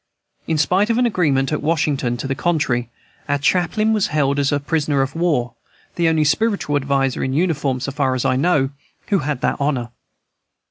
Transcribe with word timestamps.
In 0.47 0.57
spite 0.57 0.89
of 0.89 0.97
an 0.97 1.05
agreement 1.05 1.51
at 1.53 1.61
Washington 1.61 2.17
to 2.17 2.27
the 2.27 2.33
contrary, 2.33 2.89
our 3.29 3.37
chaplain 3.37 3.93
was 3.93 4.07
held 4.07 4.39
as 4.39 4.51
prisoner 4.65 5.03
of 5.03 5.15
war, 5.15 5.53
the 5.93 6.07
only 6.09 6.23
spiritual 6.23 6.75
adviser 6.75 7.23
in 7.23 7.33
uniform, 7.33 7.79
so 7.81 7.91
far 7.91 8.15
as 8.15 8.25
I 8.25 8.35
know, 8.35 8.71
who 9.09 9.19
had 9.19 9.41
that 9.41 9.57
honor. 9.59 9.91